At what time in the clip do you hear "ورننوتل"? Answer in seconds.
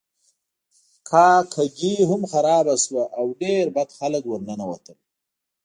4.27-4.97